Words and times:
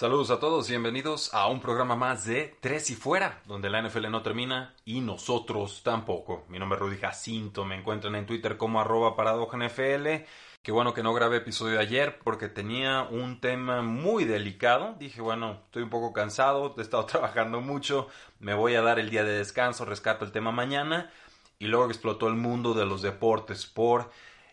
Saludos 0.00 0.30
a 0.30 0.40
todos 0.40 0.66
y 0.66 0.72
bienvenidos 0.72 1.34
a 1.34 1.46
un 1.48 1.60
programa 1.60 1.94
más 1.94 2.24
de 2.24 2.56
Tres 2.60 2.88
y 2.88 2.94
Fuera, 2.94 3.42
donde 3.44 3.68
la 3.68 3.82
NFL 3.82 4.10
no 4.10 4.22
termina 4.22 4.74
y 4.86 5.02
nosotros 5.02 5.82
tampoco. 5.84 6.46
Mi 6.48 6.58
nombre 6.58 6.78
es 6.78 6.80
Rudy 6.80 6.96
Jacinto, 6.96 7.66
me 7.66 7.76
encuentran 7.76 8.14
en 8.14 8.24
Twitter 8.24 8.56
como 8.56 8.80
arroba 8.80 9.14
NFL. 9.14 10.24
Qué 10.62 10.72
bueno 10.72 10.94
que 10.94 11.02
no 11.02 11.12
grabé 11.12 11.36
episodio 11.36 11.74
de 11.74 11.82
ayer 11.82 12.18
porque 12.24 12.48
tenía 12.48 13.02
un 13.10 13.42
tema 13.42 13.82
muy 13.82 14.24
delicado. 14.24 14.96
Dije, 14.98 15.20
bueno, 15.20 15.60
estoy 15.66 15.82
un 15.82 15.90
poco 15.90 16.14
cansado, 16.14 16.74
he 16.78 16.80
estado 16.80 17.04
trabajando 17.04 17.60
mucho, 17.60 18.08
me 18.38 18.54
voy 18.54 18.76
a 18.76 18.80
dar 18.80 18.98
el 18.98 19.10
día 19.10 19.22
de 19.22 19.36
descanso, 19.36 19.84
rescato 19.84 20.24
el 20.24 20.32
tema 20.32 20.50
mañana. 20.50 21.10
Y 21.58 21.66
luego 21.66 21.84
explotó 21.84 22.28
el 22.28 22.36
mundo 22.36 22.72
de 22.72 22.86
los 22.86 23.02
deportes 23.02 23.66
por 23.66 24.10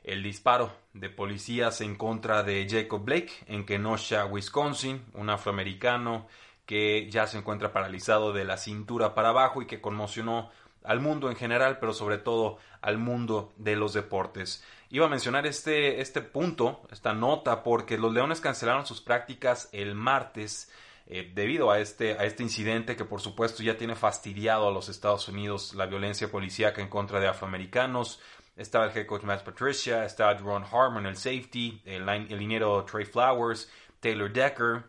el 0.08 0.24
disparo 0.24 0.72
de 0.94 1.10
policías 1.10 1.82
en 1.82 1.96
contra 1.96 2.42
de 2.42 2.66
Jacob 2.68 3.04
Blake 3.04 3.34
en 3.46 3.66
Kenosha, 3.66 4.26
Wisconsin, 4.26 5.04
un 5.14 5.30
afroamericano 5.30 6.28
que 6.66 7.10
ya 7.12 7.28
se 7.28 7.38
encuentra 7.38 7.74
paralizado 7.74 8.32
de 8.32 8.46
la 8.46 8.58
cintura 8.58 9.14
para 9.14 9.30
abajo 9.30 9.62
y 9.62 9.68
que 9.68 9.82
conmocionó 9.82 10.50
al 10.84 11.02
mundo 11.02 11.30
en 11.30 11.36
general, 11.36 11.80
pero 11.80 11.94
sobre 11.94 12.18
todo 12.18 12.58
al 12.82 12.98
mundo 12.98 13.54
de 13.58 13.76
los 13.76 13.94
deportes. 13.94 14.64
Iba 14.90 15.08
a 15.08 15.10
mencionar 15.10 15.46
este, 15.46 16.00
este 16.00 16.22
punto, 16.22 16.82
esta 16.90 17.14
nota, 17.14 17.62
porque 17.62 17.98
los 17.98 18.14
Leones 18.14 18.40
cancelaron 18.40 18.86
sus 18.86 19.02
prácticas 19.02 19.68
el 19.74 19.94
martes 19.94 20.72
eh, 21.10 21.32
debido 21.34 21.72
a 21.72 21.80
este, 21.80 22.14
a 22.14 22.26
este 22.26 22.44
incidente 22.44 22.98
que 22.98 23.06
por 23.06 23.22
supuesto 23.22 23.64
ya 23.64 23.78
tiene 23.78 23.96
fastidiado 23.96 24.68
a 24.68 24.72
los 24.72 24.90
Estados 24.90 25.30
Unidos 25.30 25.74
la 25.74 25.86
violencia 25.86 26.30
policíaca 26.30 26.82
en 26.82 26.90
contra 26.90 27.22
de 27.22 27.30
afroamericanos, 27.30 28.20
estaba 28.58 28.86
el 28.86 28.98
head 28.98 29.06
coach 29.06 29.24
Matt 29.24 29.44
Patricia, 29.44 30.04
estaba 30.04 30.34
Ron 30.34 30.66
Harmon, 30.70 31.06
el 31.06 31.16
safety, 31.16 31.82
el, 31.86 32.08
el 32.10 32.38
liniero 32.38 32.84
Trey 32.84 33.06
Flowers, 33.06 33.72
Taylor 34.00 34.32
Decker, 34.32 34.84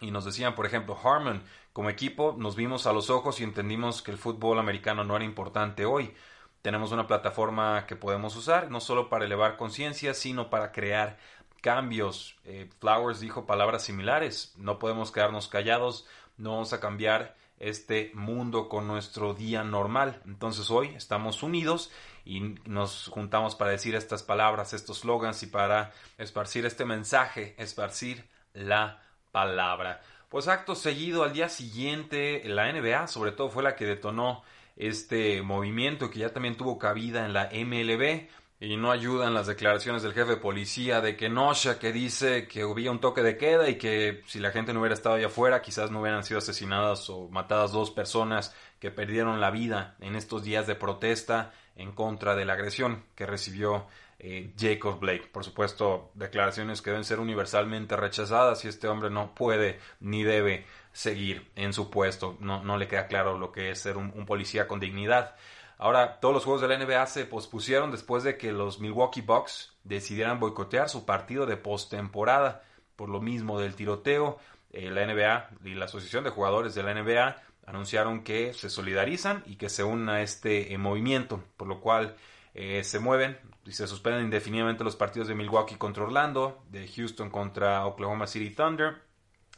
y 0.00 0.10
nos 0.10 0.24
decían, 0.24 0.54
por 0.54 0.66
ejemplo, 0.66 0.98
Harmon, 1.02 1.42
como 1.72 1.90
equipo 1.90 2.34
nos 2.38 2.56
vimos 2.56 2.86
a 2.86 2.92
los 2.92 3.10
ojos 3.10 3.40
y 3.40 3.44
entendimos 3.44 4.02
que 4.02 4.10
el 4.10 4.18
fútbol 4.18 4.58
americano 4.58 5.04
no 5.04 5.16
era 5.16 5.24
importante 5.24 5.84
hoy. 5.84 6.14
Tenemos 6.62 6.92
una 6.92 7.06
plataforma 7.06 7.86
que 7.86 7.96
podemos 7.96 8.36
usar, 8.36 8.70
no 8.70 8.80
solo 8.80 9.08
para 9.08 9.24
elevar 9.24 9.56
conciencia, 9.56 10.14
sino 10.14 10.50
para 10.50 10.72
crear 10.72 11.18
cambios. 11.60 12.36
Eh, 12.44 12.70
Flowers 12.80 13.20
dijo 13.20 13.46
palabras 13.46 13.82
similares, 13.82 14.54
no 14.56 14.78
podemos 14.78 15.10
quedarnos 15.10 15.48
callados, 15.48 16.06
no 16.36 16.50
vamos 16.50 16.72
a 16.72 16.80
cambiar 16.80 17.36
este 17.58 18.10
mundo 18.14 18.68
con 18.68 18.86
nuestro 18.86 19.34
día 19.34 19.64
normal. 19.64 20.20
Entonces 20.26 20.70
hoy 20.70 20.88
estamos 20.94 21.42
unidos 21.42 21.90
y 22.24 22.40
nos 22.64 23.08
juntamos 23.08 23.54
para 23.54 23.70
decir 23.70 23.94
estas 23.94 24.22
palabras, 24.22 24.72
estos 24.72 25.00
slogans 25.00 25.42
y 25.42 25.46
para 25.46 25.92
esparcir 26.18 26.64
este 26.66 26.84
mensaje, 26.84 27.54
esparcir 27.58 28.28
la 28.52 29.02
palabra. 29.30 30.00
Pues 30.28 30.48
acto 30.48 30.74
seguido, 30.74 31.22
al 31.22 31.32
día 31.32 31.48
siguiente, 31.48 32.42
la 32.46 32.72
NBA 32.72 33.06
sobre 33.08 33.32
todo 33.32 33.50
fue 33.50 33.62
la 33.62 33.76
que 33.76 33.86
detonó 33.86 34.42
este 34.76 35.42
movimiento 35.42 36.10
que 36.10 36.20
ya 36.20 36.32
también 36.32 36.56
tuvo 36.56 36.78
cabida 36.78 37.24
en 37.24 37.32
la 37.32 37.50
MLB 37.52 38.28
y 38.60 38.76
no 38.76 38.90
ayudan 38.90 39.34
las 39.34 39.46
declaraciones 39.46 40.02
del 40.02 40.14
jefe 40.14 40.30
de 40.30 40.36
policía 40.36 41.00
de 41.00 41.16
Kenosha 41.16 41.78
que 41.78 41.92
dice 41.92 42.48
que 42.48 42.64
hubiera 42.64 42.90
un 42.90 43.00
toque 43.00 43.22
de 43.22 43.36
queda 43.36 43.68
y 43.68 43.76
que 43.76 44.22
si 44.26 44.40
la 44.40 44.50
gente 44.50 44.72
no 44.72 44.80
hubiera 44.80 44.94
estado 44.94 45.16
allá 45.16 45.26
afuera 45.26 45.60
quizás 45.60 45.90
no 45.90 46.00
hubieran 46.00 46.24
sido 46.24 46.38
asesinadas 46.38 47.10
o 47.10 47.28
matadas 47.28 47.72
dos 47.72 47.90
personas 47.90 48.54
que 48.78 48.90
perdieron 48.90 49.40
la 49.40 49.50
vida 49.50 49.96
en 50.00 50.16
estos 50.16 50.44
días 50.44 50.66
de 50.66 50.76
protesta 50.76 51.52
en 51.76 51.92
contra 51.92 52.34
de 52.34 52.44
la 52.44 52.54
agresión 52.54 53.04
que 53.14 53.26
recibió 53.26 53.86
eh, 54.18 54.52
Jacob 54.58 54.98
Blake. 55.00 55.28
Por 55.32 55.44
supuesto, 55.44 56.10
declaraciones 56.14 56.80
que 56.80 56.90
deben 56.90 57.04
ser 57.04 57.20
universalmente 57.20 57.96
rechazadas 57.96 58.64
y 58.64 58.68
este 58.68 58.88
hombre 58.88 59.10
no 59.10 59.34
puede 59.34 59.80
ni 60.00 60.22
debe 60.22 60.66
seguir 60.92 61.50
en 61.56 61.72
su 61.72 61.90
puesto. 61.90 62.36
No, 62.40 62.78
le 62.78 62.88
queda 62.88 63.06
claro 63.06 63.38
lo 63.38 63.52
que 63.52 63.70
es 63.70 63.80
ser 63.80 63.96
un, 63.96 64.12
un 64.14 64.26
policía 64.26 64.66
con 64.68 64.80
dignidad. 64.80 65.34
Ahora, 65.76 66.20
todos 66.20 66.32
los 66.32 66.44
juegos 66.44 66.62
de 66.62 66.68
la 66.68 66.78
NBA 66.78 67.06
se 67.06 67.26
pospusieron 67.26 67.90
después 67.90 68.22
de 68.22 68.38
que 68.38 68.52
los 68.52 68.78
Milwaukee 68.78 69.20
Bucks 69.20 69.76
decidieran 69.82 70.38
boicotear 70.38 70.88
su 70.88 71.04
partido 71.04 71.46
de 71.46 71.56
postemporada. 71.56 72.62
Por 72.96 73.08
lo 73.08 73.20
mismo 73.20 73.58
del 73.58 73.74
tiroteo, 73.74 74.38
eh, 74.70 74.90
la 74.90 75.04
NBA 75.04 75.50
y 75.64 75.74
la 75.74 75.86
Asociación 75.86 76.24
de 76.24 76.30
Jugadores 76.30 76.74
de 76.74 76.82
la 76.84 76.94
NBA 76.94 77.36
anunciaron 77.66 78.22
que 78.22 78.52
se 78.54 78.70
solidarizan 78.70 79.42
y 79.46 79.56
que 79.56 79.68
se 79.68 79.84
unen 79.84 80.08
a 80.08 80.22
este 80.22 80.72
eh, 80.72 80.78
movimiento, 80.78 81.42
por 81.56 81.68
lo 81.68 81.80
cual 81.80 82.16
eh, 82.54 82.84
se 82.84 82.98
mueven 82.98 83.38
y 83.64 83.72
se 83.72 83.86
suspenden 83.86 84.24
indefinidamente 84.24 84.84
los 84.84 84.96
partidos 84.96 85.28
de 85.28 85.34
Milwaukee 85.34 85.76
contra 85.76 86.04
Orlando, 86.04 86.64
de 86.70 86.86
Houston 86.88 87.30
contra 87.30 87.86
Oklahoma 87.86 88.26
City 88.26 88.50
Thunder 88.54 89.02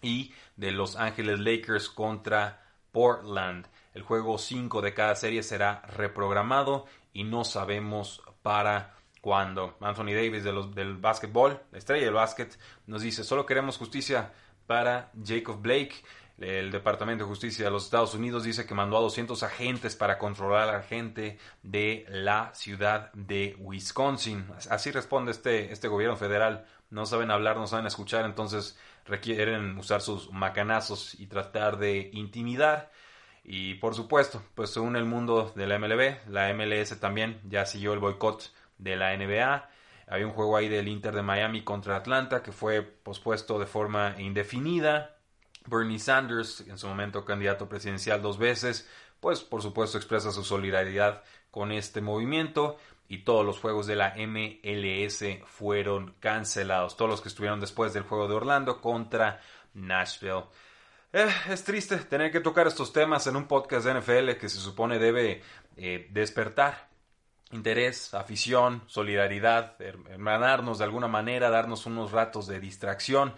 y 0.03 0.33
de 0.57 0.73
Los 0.73 0.97
Ángeles 0.97 1.41
Lakers 1.41 1.89
contra 1.89 2.63
Portland. 2.93 3.67
El 3.95 4.03
juego 4.03 4.39
5 4.39 4.83
de 4.83 4.95
cada 4.95 5.15
serie 5.15 5.43
será 5.43 5.83
reprogramado 5.83 6.87
y 7.13 7.25
no 7.25 7.45
sabemos 7.45 8.23
para 8.43 8.95
cuándo. 9.21 9.77
Anthony 9.81 10.15
Davis 10.15 10.45
de 10.45 10.53
los, 10.53 10.75
del 10.75 10.97
básquetbol, 10.97 11.61
la 11.73 11.79
estrella 11.79 12.05
del 12.05 12.15
básquet, 12.15 12.59
nos 12.87 13.03
dice, 13.03 13.25
solo 13.25 13.45
queremos 13.45 13.77
justicia 13.77 14.33
para 14.67 15.11
Jacob 15.25 15.61
Blake. 15.61 15.95
El 16.39 16.71
Departamento 16.71 17.25
de 17.25 17.29
Justicia 17.29 17.65
de 17.65 17.71
los 17.71 17.85
Estados 17.85 18.15
Unidos 18.15 18.45
dice 18.45 18.67
que 18.67 18.75
mandó 18.75 18.99
a 18.99 19.01
200 19.01 19.43
agentes 19.43 19.97
para 19.97 20.19
controlar 20.19 20.69
a 20.69 20.73
la 20.73 20.83
gente 20.83 21.39
de 21.63 22.05
la 22.11 22.55
ciudad 22.55 23.11
de 23.15 23.57
Wisconsin. 23.59 24.47
Así 24.69 24.91
responde 24.91 25.31
este, 25.31 25.73
este 25.73 25.89
gobierno 25.89 26.17
federal. 26.17 26.67
No 26.91 27.07
saben 27.07 27.31
hablar, 27.31 27.57
no 27.57 27.67
saben 27.67 27.87
escuchar, 27.87 28.27
entonces 28.27 28.79
requieren 29.07 29.79
usar 29.79 30.03
sus 30.03 30.31
macanazos 30.31 31.19
y 31.19 31.27
tratar 31.27 31.79
de 31.79 32.11
intimidar. 32.13 32.93
Y 33.43 33.75
por 33.75 33.95
supuesto, 33.95 34.43
pues 34.55 34.71
según 34.71 34.97
el 34.97 35.07
mundo 35.07 35.53
de 35.57 35.67
la 35.67 35.79
MLB, 35.79 36.29
la 36.29 36.53
MLS 36.53 37.01
también 37.01 37.41
ya 37.49 37.65
siguió 37.65 37.95
el 37.95 37.99
boicot 37.99 38.53
de 38.77 38.97
la 38.97 39.17
NBA. 39.17 39.71
Había 40.09 40.27
un 40.27 40.33
juego 40.33 40.57
ahí 40.57 40.69
del 40.69 40.89
Inter 40.89 41.15
de 41.15 41.23
Miami 41.23 41.63
contra 41.63 41.97
Atlanta 41.97 42.43
que 42.43 42.53
fue 42.53 42.83
pospuesto 42.83 43.59
de 43.59 43.67
forma 43.67 44.17
indefinida. 44.19 45.16
Bernie 45.67 45.99
Sanders, 45.99 46.61
en 46.61 46.79
su 46.79 46.89
momento 46.89 47.25
candidato 47.25 47.69
presidencial 47.69 48.23
dos 48.23 48.39
veces, 48.39 48.89
pues 49.21 49.41
por 49.41 49.63
supuesto 49.63 49.99
expresa 49.99 50.33
su 50.33 50.45
solidaridad 50.45 51.23
con 51.51 51.73
este 51.73 52.01
movimiento 52.01 52.77
y 53.09 53.19
todos 53.19 53.45
los 53.45 53.61
juegos 53.61 53.87
de 53.87 53.97
la 53.97 54.15
MLS 54.17 55.25
fueron 55.47 56.15
cancelados, 56.21 56.97
todos 56.97 57.11
los 57.11 57.21
que 57.21 57.29
estuvieron 57.29 57.61
después 57.61 57.93
del 57.93 58.03
juego 58.03 58.29
de 58.29 58.35
Orlando 58.35 58.81
contra 58.81 59.41
Nashville. 59.75 60.45
Eh, 61.13 61.29
es 61.49 61.65
triste 61.65 61.97
tener 61.99 62.31
que 62.31 62.41
tocar 62.41 62.67
estos 62.67 62.93
temas 62.93 63.27
en 63.27 63.37
un 63.37 63.47
podcast 63.47 63.87
de 63.87 64.01
NFL 64.01 64.39
que 64.39 64.49
se 64.49 64.59
supone 64.59 64.99
debe 64.99 65.43
eh, 65.77 66.09
despertar 66.11 66.89
interés, 67.53 68.13
afición, 68.15 68.83
solidaridad, 68.87 69.81
hermanarnos 69.81 70.79
de 70.79 70.85
alguna 70.85 71.09
manera, 71.09 71.49
darnos 71.49 71.87
unos 71.87 72.13
ratos 72.13 72.47
de 72.47 72.61
distracción. 72.61 73.35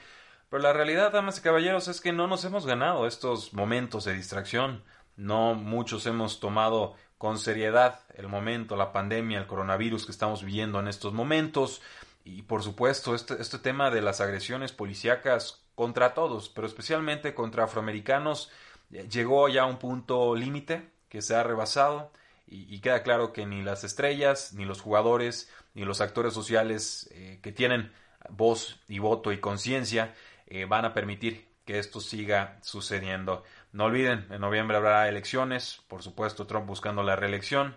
Pero 0.51 0.63
la 0.63 0.73
realidad, 0.73 1.13
damas 1.13 1.39
y 1.39 1.43
caballeros, 1.43 1.89
es 1.89 2.01
que 2.01 2.13
no 2.13 2.27
nos 2.27 2.45
hemos 2.45 2.67
ganado 2.67 3.07
estos 3.07 3.53
momentos 3.53 4.05
de 4.05 4.15
distracción. 4.15 4.83
No 5.17 5.55
muchos 5.55 6.07
hemos 6.07 6.41
tomado 6.41 6.95
con 7.19 7.39
seriedad 7.39 8.01
el 8.15 8.29
momento, 8.29 8.77
la 8.77 8.93
pandemia, 8.93 9.39
el 9.39 9.47
coronavirus 9.47 10.07
que 10.07 10.13
estamos 10.13 10.45
viviendo 10.45 10.81
en 10.81 10.89
estos 10.89 11.13
momentos. 11.13 11.83
Y 12.25 12.43
por 12.43 12.63
supuesto, 12.63 13.15
este, 13.15 13.41
este 13.41 13.59
tema 13.59 13.91
de 13.91 14.01
las 14.01 14.21
agresiones 14.21 14.73
policíacas 14.73 15.61
contra 15.75 16.15
todos, 16.15 16.49
pero 16.49 16.67
especialmente 16.67 17.35
contra 17.35 17.65
afroamericanos, 17.65 18.51
eh, 18.93 19.07
llegó 19.11 19.49
ya 19.49 19.63
a 19.63 19.67
un 19.67 19.79
punto 19.79 20.35
límite 20.35 20.89
que 21.09 21.21
se 21.21 21.35
ha 21.35 21.43
rebasado 21.43 22.11
y, 22.51 22.81
queda 22.81 23.03
claro 23.03 23.35
que 23.35 23.45
ni 23.45 23.63
las 23.63 23.85
estrellas, 23.85 24.55
ni 24.55 24.65
los 24.65 24.81
jugadores, 24.81 25.53
ni 25.75 25.85
los 25.85 26.01
actores 26.01 26.33
sociales 26.33 27.09
eh, 27.13 27.41
que 27.43 27.53
tienen 27.53 27.93
voz 28.31 28.81
y 28.89 29.01
voto 29.01 29.33
y 29.33 29.39
conciencia 29.39 30.15
eh, 30.49 30.65
van 30.65 30.85
a 30.85 30.95
permitir 30.95 31.47
que 31.65 31.79
esto 31.79 32.01
siga 32.01 32.59
sucediendo. 32.63 33.45
No 33.73 33.85
olviden, 33.85 34.27
en 34.31 34.41
noviembre 34.41 34.79
habrá 34.79 35.09
elecciones, 35.09 35.83
por 35.89 36.03
supuesto 36.03 36.47
Trump 36.47 36.67
buscando 36.67 37.03
la 37.03 37.15
reelección, 37.15 37.77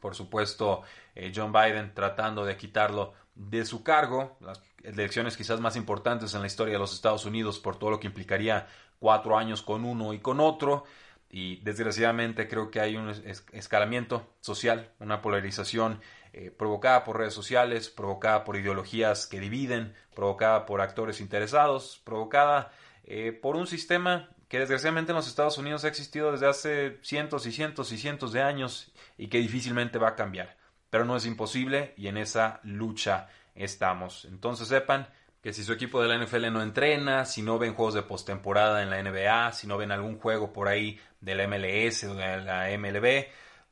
por 0.00 0.14
supuesto 0.14 0.82
eh, 1.14 1.32
John 1.34 1.52
Biden 1.52 1.92
tratando 1.94 2.46
de 2.46 2.56
quitarlo 2.56 3.12
de 3.34 3.66
su 3.66 3.82
cargo, 3.82 4.38
las 4.40 4.62
elecciones 4.82 5.36
quizás 5.36 5.60
más 5.60 5.76
importantes 5.76 6.32
en 6.34 6.40
la 6.40 6.46
historia 6.46 6.72
de 6.72 6.78
los 6.78 6.94
Estados 6.94 7.26
Unidos 7.26 7.58
por 7.58 7.78
todo 7.78 7.90
lo 7.90 8.00
que 8.00 8.06
implicaría 8.06 8.66
cuatro 8.98 9.36
años 9.36 9.60
con 9.62 9.84
uno 9.84 10.14
y 10.14 10.20
con 10.20 10.40
otro. 10.40 10.84
Y 11.28 11.56
desgraciadamente 11.56 12.48
creo 12.48 12.70
que 12.70 12.80
hay 12.80 12.96
un 12.96 13.10
escalamiento 13.52 14.26
social, 14.40 14.92
una 15.00 15.20
polarización 15.20 16.00
eh, 16.38 16.50
provocada 16.50 17.02
por 17.02 17.16
redes 17.16 17.32
sociales, 17.32 17.88
provocada 17.88 18.44
por 18.44 18.56
ideologías 18.56 19.26
que 19.26 19.40
dividen, 19.40 19.94
provocada 20.14 20.66
por 20.66 20.82
actores 20.82 21.22
interesados, 21.22 22.02
provocada 22.04 22.72
eh, 23.04 23.32
por 23.32 23.56
un 23.56 23.66
sistema 23.66 24.28
que 24.46 24.58
desgraciadamente 24.58 25.12
en 25.12 25.16
los 25.16 25.28
Estados 25.28 25.56
Unidos 25.56 25.84
ha 25.84 25.88
existido 25.88 26.32
desde 26.32 26.46
hace 26.46 26.98
cientos 27.00 27.46
y 27.46 27.52
cientos 27.52 27.90
y 27.90 27.96
cientos 27.96 28.34
de 28.34 28.42
años 28.42 28.92
y 29.16 29.28
que 29.28 29.38
difícilmente 29.38 29.96
va 29.96 30.08
a 30.08 30.14
cambiar. 30.14 30.58
Pero 30.90 31.06
no 31.06 31.16
es 31.16 31.24
imposible 31.24 31.94
y 31.96 32.08
en 32.08 32.18
esa 32.18 32.60
lucha 32.64 33.30
estamos. 33.54 34.26
Entonces 34.26 34.68
sepan 34.68 35.08
que 35.40 35.54
si 35.54 35.64
su 35.64 35.72
equipo 35.72 36.02
de 36.02 36.08
la 36.08 36.22
NFL 36.22 36.52
no 36.52 36.60
entrena, 36.60 37.24
si 37.24 37.40
no 37.40 37.58
ven 37.58 37.72
juegos 37.72 37.94
de 37.94 38.02
postemporada 38.02 38.82
en 38.82 38.90
la 38.90 39.02
NBA, 39.02 39.52
si 39.52 39.66
no 39.66 39.78
ven 39.78 39.90
algún 39.90 40.18
juego 40.18 40.52
por 40.52 40.68
ahí 40.68 41.00
de 41.18 41.34
la 41.34 41.48
MLS 41.48 42.04
o 42.04 42.14
de 42.14 42.42
la 42.42 42.68
MLB, 42.76 43.24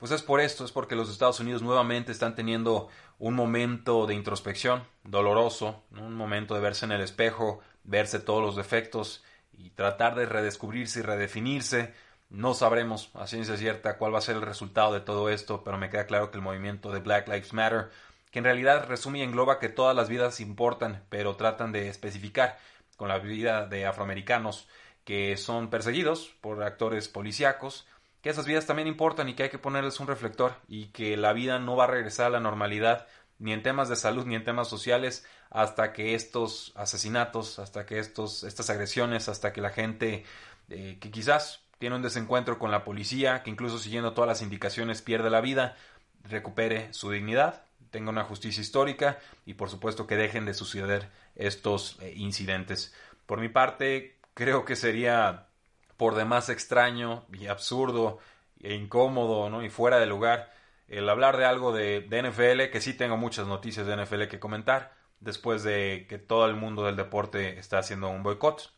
pues 0.05 0.12
es 0.12 0.23
por 0.23 0.43
esto, 0.43 0.67
es 0.67 0.71
porque 0.71 0.97
los 0.97 1.09
Estados 1.09 1.41
Unidos 1.41 1.62
nuevamente 1.62 2.12
están 2.12 2.35
teniendo 2.35 2.91
un 3.19 3.33
momento 3.33 4.06
de 4.06 4.12
introspección 4.12 4.87
doloroso, 5.03 5.83
un 5.93 6.15
momento 6.15 6.55
de 6.55 6.61
verse 6.61 6.85
en 6.85 6.93
el 6.93 7.01
espejo, 7.01 7.62
verse 7.85 8.19
todos 8.21 8.43
los 8.43 8.55
defectos 8.55 9.25
y 9.55 9.71
tratar 9.71 10.15
de 10.15 10.27
redescubrirse 10.27 10.99
y 10.99 11.03
redefinirse. 11.05 11.95
No 12.29 12.53
sabremos 12.53 13.12
a 13.15 13.27
ciencia 13.27 13.56
cierta 13.56 13.97
cuál 13.97 14.12
va 14.12 14.19
a 14.19 14.21
ser 14.21 14.37
el 14.37 14.43
resultado 14.43 14.93
de 14.93 15.01
todo 15.01 15.31
esto, 15.31 15.65
pero 15.65 15.79
me 15.79 15.89
queda 15.89 16.05
claro 16.05 16.31
que 16.31 16.37
el 16.37 16.45
movimiento 16.45 16.93
de 16.93 17.00
Black 17.00 17.27
Lives 17.27 17.55
Matter, 17.55 17.89
que 18.31 18.41
en 18.41 18.45
realidad 18.45 18.87
resume 18.87 19.21
y 19.21 19.23
engloba 19.23 19.59
que 19.59 19.71
todas 19.71 19.97
las 19.97 20.11
vidas 20.11 20.39
importan, 20.39 21.03
pero 21.09 21.37
tratan 21.37 21.73
de 21.73 21.89
especificar 21.89 22.59
con 22.99 23.09
la 23.09 23.21
vida 23.21 23.67
de 23.67 23.87
afroamericanos 23.87 24.69
que 25.05 25.39
son 25.39 25.71
perseguidos 25.71 26.35
por 26.43 26.62
actores 26.62 27.09
policíacos, 27.09 27.87
que 28.25 28.31
esas 28.31 28.47
vidas 28.47 28.65
también 28.65 28.88
importan 28.88 29.29
y 29.29 29.35
que 29.35 29.43
hay 29.43 29.49
que 29.50 29.59
ponerles 29.59 30.00
un 30.00 30.06
reflector 30.06 30.56
y 30.67 30.87
que 30.87 31.15
la 31.19 31.35
vida 31.35 31.59
no 31.59 31.76
va 31.76 31.85
a 31.85 31.88
regresar 31.88 32.29
a 32.29 32.31
la 32.31 32.41
normalidad 32.41 33.06
ni 33.38 33.53
en 33.53 33.62
temas 33.62 33.91
de 33.91 33.97
salud 33.97 34.25
ni 34.25 34.35
en 34.35 34.44
temas 34.44 34.67
sociales 34.67 35.26
hasta 35.50 35.93
que 35.93 36.15
estos 36.15 36.73
asesinatos, 36.75 37.59
hasta 37.59 37.85
que 37.85 37.99
estos, 37.99 38.43
estas 38.43 38.71
agresiones, 38.71 39.29
hasta 39.29 39.53
que 39.53 39.61
la 39.61 39.69
gente 39.69 40.25
eh, 40.71 40.97
que 41.03 41.11
quizás 41.11 41.65
tiene 41.79 41.97
un 41.97 42.00
desencuentro 42.00 42.59
con 42.59 42.71
la 42.71 42.82
policía, 42.82 43.43
que 43.43 43.50
incluso 43.50 43.79
siguiendo 43.79 44.15
todas 44.15 44.29
las 44.29 44.41
indicaciones 44.41 45.03
pierde 45.03 45.29
la 45.29 45.43
vida, 45.43 45.76
recupere 46.23 46.91
su 46.94 47.11
dignidad, 47.11 47.67
tenga 47.91 48.09
una 48.09 48.25
justicia 48.25 48.62
histórica 48.62 49.19
y 49.44 49.53
por 49.53 49.69
supuesto 49.69 50.06
que 50.06 50.17
dejen 50.17 50.47
de 50.47 50.55
suceder 50.55 51.11
estos 51.37 51.99
eh, 52.00 52.15
incidentes. 52.17 52.94
Por 53.26 53.38
mi 53.38 53.50
parte, 53.50 54.17
creo 54.32 54.65
que 54.65 54.76
sería 54.76 55.49
por 55.96 56.14
demás 56.14 56.49
extraño 56.49 57.25
y 57.32 57.46
absurdo 57.46 58.19
e 58.61 58.75
incómodo 58.75 59.50
¿no? 59.50 59.62
y 59.62 59.70
fuera 59.70 59.99
de 59.99 60.06
lugar 60.06 60.52
el 60.88 61.08
hablar 61.08 61.37
de 61.37 61.44
algo 61.44 61.73
de, 61.73 62.06
NFL, 62.08 62.70
que 62.70 62.81
sí 62.81 62.94
tengo 62.94 63.17
muchas 63.17 63.46
noticias 63.46 63.87
de 63.87 63.96
NFL 63.96 64.25
que 64.25 64.38
comentar, 64.38 64.94
después 65.20 65.62
de 65.62 66.06
que 66.08 66.19
todo 66.19 66.46
el 66.46 66.56
mundo 66.56 66.85
del 66.85 66.96
deporte 66.96 67.58
está 67.58 67.79
haciendo 67.79 68.08
un 68.08 68.23
boicot. 68.23 68.73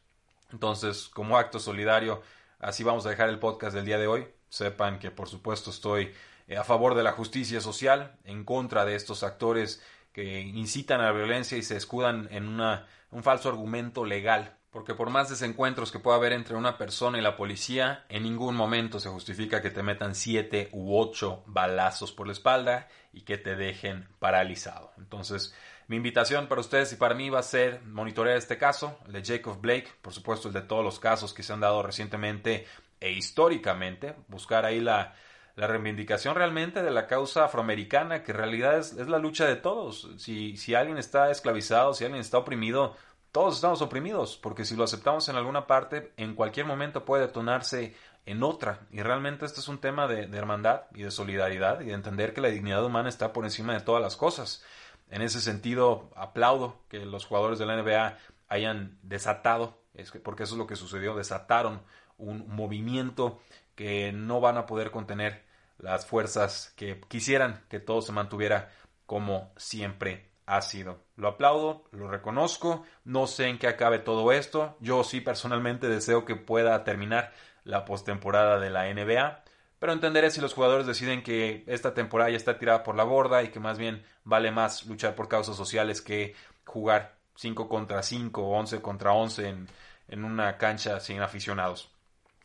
Entonces, 0.53 1.09
como 1.09 1.37
acto 1.37 1.59
solidario, 1.59 2.23
así 2.61 2.85
vamos 2.85 3.05
a 3.07 3.11
dejar 3.11 3.29
el 3.29 3.39
podcast 3.39 3.75
del 3.75 3.85
día 3.85 3.99
de 3.99 4.07
hoy. 4.07 4.29
Sepan 4.49 4.99
que 4.99 5.11
por 5.11 5.29
supuesto 5.29 5.71
estoy 5.71 6.13
eh, 6.47 6.57
a 6.57 6.65
favor 6.65 6.95
de 6.95 7.03
la 7.03 7.13
justicia 7.13 7.61
social, 7.61 8.17
en 8.25 8.45
contra 8.45 8.85
de 8.85 8.95
estos 8.95 9.25
actores 9.25 9.83
que 10.13 10.41
incitan 10.41 11.01
a 11.01 11.07
la 11.07 11.13
violencia 11.13 11.59
y 11.59 11.63
se 11.63 11.77
escudan 11.77 12.29
en 12.31 12.49
una, 12.49 12.87
un 13.11 13.23
falso 13.23 13.49
argumento 13.49 14.05
legal 14.05 14.56
porque 14.77 14.93
por 14.93 15.09
más 15.09 15.31
desencuentros 15.31 15.91
que 15.91 16.01
pueda 16.01 16.19
haber 16.19 16.35
entre 16.35 16.55
una 16.55 16.77
persona 16.77 17.17
y 17.17 17.23
la 17.23 17.35
policía, 17.35 18.05
en 18.11 18.25
ningún 18.25 18.55
momento 18.55 19.01
se 19.01 19.09
justifica 19.09 19.63
que 19.63 19.71
te 19.71 19.83
metan 19.83 20.15
siete 20.15 20.69
u 20.71 20.99
ocho 20.99 21.43
balazos 21.47 22.13
por 22.13 22.27
la 22.27 22.35
espalda 22.35 22.87
y 23.15 23.23
que 23.23 23.39
te 23.39 23.57
dejen 23.57 24.07
paralizado. 24.19 24.93
Entonces, 24.99 25.55
mi 25.89 25.97
invitación 25.97 26.47
para 26.47 26.61
ustedes 26.61 26.93
y 26.93 26.97
para 26.97 27.15
mí 27.15 27.31
va 27.31 27.39
a 27.39 27.43
ser 27.43 27.81
monitorear 27.85 28.37
este 28.37 28.59
caso, 28.59 28.99
el 29.07 29.13
de 29.13 29.25
Jacob 29.25 29.59
Blake, 29.63 29.89
por 30.03 30.13
supuesto 30.13 30.49
el 30.49 30.53
de 30.53 30.61
todos 30.61 30.85
los 30.85 31.01
casos 31.01 31.33
que 31.33 31.43
se 31.43 31.55
han 31.55 31.61
dado 31.61 31.83
recientemente 31.83 32.67
e 33.01 33.13
históricamente, 33.13 34.15
buscar 34.29 34.67
ahí 34.67 34.81
la, 34.81 35.15
reivindicación 35.57 36.35
realmente 36.35 36.83
de 36.83 36.91
la 36.91 37.07
causa 37.07 37.47
afroamericana, 37.47 38.23
que 38.23 38.33
en 38.33 38.37
realidad 38.37 38.79
es, 38.79 38.93
es 38.93 39.09
la 39.09 39.19
lucha 39.19 39.47
de 39.47 39.57
todos. 39.57 40.11
Si, 40.19 40.59
si 40.59 40.75
alguien 40.75 40.99
está 40.99 41.31
esclavizado, 41.31 41.95
si 41.95 42.05
alguien 42.05 42.21
está 42.21 42.37
oprimido, 42.37 42.95
todos 43.37 43.57
estamos 43.57 43.83
oprimidos, 43.83 44.39
porque 44.39 44.65
si 44.65 44.77
lo 44.77 44.85
aceptamos 44.85 45.29
en 45.29 45.37
alguna 45.37 45.67
parte, 45.67 46.11
en 46.17 46.35
cualquier 46.35 46.65
momento 46.65 47.05
puede 47.05 47.27
detonarse 47.27 47.95
en 48.25 48.43
otra. 48.43 48.87
Y 48.91 49.03
realmente 49.03 49.45
este 49.45 49.61
es 49.61 49.69
un 49.69 49.77
tema 49.77 50.09
de, 50.09 50.35
hermandad 50.35 50.85
y 50.95 51.03
de 51.03 51.11
solidaridad 51.11 51.83
y 51.83 51.89
de 51.89 51.93
entender 51.93 52.33
que 52.33 52.41
la 52.41 52.49
dignidad 52.49 52.83
humana 52.83 53.11
está 53.11 53.35
por 53.35 53.45
encima 53.45 53.75
de 53.75 53.81
todas 53.81 54.01
las 54.01 54.17
cosas. 54.17 54.65
En 55.11 55.21
ese 55.21 55.43
sentido, 55.43 56.09
aplaudo 56.17 56.79
que 56.89 57.05
los 57.05 57.27
jugadores 57.27 57.59
de 57.59 57.67
la 57.67 57.77
NBA 57.77 58.17
hayan 58.49 58.97
desatado, 59.03 59.83
porque 60.23 60.45
eso 60.45 60.55
es 60.55 60.59
lo 60.59 60.67
que 60.67 60.77
sucedió, 60.77 61.15
desataron 61.15 61.83
un 62.17 62.49
movimiento 62.49 63.39
que 63.75 64.13
no 64.13 64.41
van 64.41 64.57
a 64.57 64.65
poder 64.65 64.91
contener 64.91 65.45
las 65.77 66.07
fuerzas 66.07 66.73
que 66.75 67.03
quisieran 67.07 67.67
que 67.69 67.81
todo 67.81 68.01
se 68.01 68.13
mantuviera 68.13 68.73
como 69.05 69.53
siempre 69.59 70.31
ha 70.47 70.63
sido. 70.63 71.03
Lo 71.17 71.29
aplaudo, 71.29 71.85
lo 71.91 72.09
reconozco, 72.09 72.85
no 73.05 73.27
sé 73.27 73.49
en 73.49 73.59
qué 73.59 73.67
acabe 73.67 73.99
todo 73.99 74.33
esto. 74.33 74.77
Yo 74.81 75.05
sí 75.05 75.21
personalmente 75.21 75.89
deseo 75.89 76.25
que 76.25 76.37
pueda 76.37 76.85
terminar 76.85 77.33
la 77.65 77.85
postemporada 77.85 78.61
de 78.61 78.71
la 78.71 78.93
NBA, 78.93 79.43
pero 79.79 79.93
entenderé 79.93 80.31
si 80.31 80.41
los 80.41 80.55
jugadores 80.55 80.87
deciden 80.87 81.23
que 81.23 81.65
esta 81.67 81.95
temporada 81.95 82.31
ya 82.31 82.37
está 82.37 82.59
tirada 82.59 82.85
por 82.85 82.95
la 82.95 83.05
borda 83.05 83.43
y 83.43 83.49
que 83.49 83.61
más 83.61 83.77
bien 83.77 84.05
vale 84.25 84.53
más 84.53 84.87
luchar 84.87 85.15
por 85.17 85.29
causas 85.29 85.57
sociales 85.57 86.01
que 86.01 86.35
jugar 86.65 87.17
5 87.35 87.69
contra 87.69 88.03
5 88.03 88.43
o 88.43 88.57
11 88.57 88.81
contra 88.81 89.13
11 89.13 89.49
en, 89.49 89.69
en 90.09 90.25
una 90.25 90.57
cancha 90.59 91.01
sin 91.01 91.21
aficionados. 91.21 91.91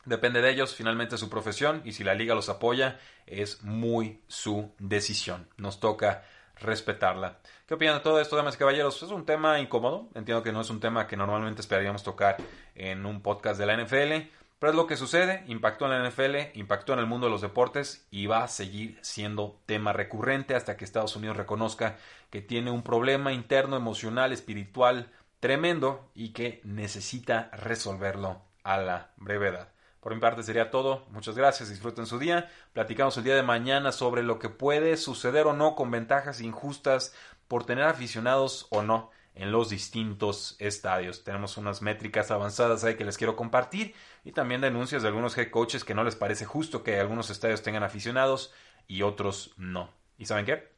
Depende 0.04 0.42
de 0.42 0.50
ellos, 0.50 0.74
finalmente 0.74 1.18
su 1.18 1.30
profesión, 1.30 1.84
y 1.86 1.92
si 1.92 2.04
la 2.04 2.16
liga 2.16 2.34
los 2.34 2.50
apoya, 2.50 3.00
es 3.28 3.62
muy 3.64 4.24
su 4.28 4.74
decisión. 4.80 5.48
Nos 5.58 5.80
toca 5.80 6.24
respetarla. 6.62 7.40
¿Qué 7.68 7.74
opinan 7.74 7.96
de 7.98 8.04
todo 8.04 8.20
esto, 8.20 8.36
damas 8.36 8.56
y 8.56 8.58
caballeros? 8.58 9.02
Es 9.02 9.12
un 9.12 9.26
tema 9.26 9.60
incómodo, 9.60 10.10
entiendo 10.16 10.44
que 10.44 10.52
no 10.52 10.62
es 10.62 10.70
un 10.70 10.80
tema 10.80 11.08
que 11.08 11.18
normalmente 11.18 11.62
esperaríamos 11.62 12.04
tocar 12.04 12.38
en 12.76 13.06
un 13.06 13.22
podcast 13.22 13.60
de 13.60 13.66
la 13.66 13.78
NFL, 13.78 14.30
pero 14.60 14.72
es 14.72 14.76
lo 14.76 14.86
que 14.86 14.96
sucede, 14.96 15.44
impactó 15.48 15.86
en 15.86 15.92
la 15.92 16.08
NFL, 16.08 16.56
impactó 16.58 16.94
en 16.94 17.00
el 17.00 17.08
mundo 17.08 17.26
de 17.26 17.32
los 17.32 17.42
deportes 17.42 18.06
y 18.12 18.28
va 18.28 18.44
a 18.44 18.48
seguir 18.48 19.00
siendo 19.02 19.60
tema 19.66 19.92
recurrente 19.92 20.54
hasta 20.54 20.78
que 20.78 20.86
Estados 20.86 21.16
Unidos 21.16 21.38
reconozca 21.38 21.98
que 22.30 22.42
tiene 22.42 22.70
un 22.70 22.84
problema 22.84 23.34
interno, 23.34 23.76
emocional, 23.76 24.32
espiritual 24.32 25.12
tremendo 25.40 26.12
y 26.14 26.30
que 26.30 26.62
necesita 26.64 27.50
resolverlo 27.54 28.42
a 28.64 28.78
la 28.78 29.10
brevedad. 29.18 29.70
Por 30.02 30.14
mi 30.14 30.20
parte 30.20 30.44
sería 30.44 30.72
todo. 30.72 31.06
Muchas 31.12 31.36
gracias. 31.38 31.70
Disfruten 31.70 32.08
su 32.08 32.20
día. 32.20 32.50
Platicamos 32.74 33.16
el 33.18 33.24
día 33.24 33.36
de 33.36 33.44
mañana 33.44 33.92
sobre 33.92 34.24
lo 34.24 34.40
que 34.40 34.50
puede 34.50 34.98
suceder 34.98 35.46
o 35.46 35.54
no 35.54 35.76
con 35.76 35.92
ventajas 35.92 36.42
injustas 36.42 37.14
por 37.48 37.66
tener 37.66 37.86
aficionados 37.86 38.68
o 38.72 38.82
no 38.82 39.12
en 39.36 39.52
los 39.52 39.70
distintos 39.70 40.56
estadios. 40.60 41.24
Tenemos 41.24 41.58
unas 41.58 41.82
métricas 41.82 42.32
avanzadas 42.32 42.84
ahí 42.84 42.96
que 42.96 43.06
les 43.06 43.18
quiero 43.18 43.36
compartir 43.36 43.94
y 44.24 44.32
también 44.32 44.62
denuncias 44.62 45.04
de 45.04 45.08
algunos 45.08 45.38
head 45.38 45.52
coaches 45.52 45.84
que 45.84 45.94
no 45.94 46.04
les 46.04 46.16
parece 46.16 46.46
justo 46.46 46.84
que 46.84 47.00
algunos 47.00 47.30
estadios 47.30 47.62
tengan 47.62 47.84
aficionados 47.84 48.54
y 48.88 49.04
otros 49.04 49.54
no. 49.58 49.90
¿Y 50.18 50.26
saben 50.26 50.46
qué? 50.46 50.72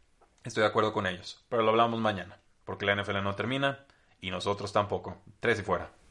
Estoy 0.44 0.62
de 0.62 0.68
acuerdo 0.68 0.94
con 0.94 1.08
ellos, 1.08 1.44
pero 1.48 1.64
lo 1.64 1.70
hablamos 1.70 2.00
mañana, 2.00 2.40
porque 2.66 2.86
la 2.86 2.96
NFL 2.96 3.24
no 3.24 3.36
termina 3.36 3.86
y 4.20 4.30
nosotros 4.32 4.74
tampoco. 4.74 5.18
Tres 5.40 5.60
y 5.60 5.64
fuera. 5.64 6.03